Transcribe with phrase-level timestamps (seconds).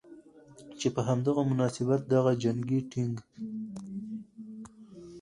[0.79, 3.17] چې په هم دغه مناسبت دغه جنګي ټېنک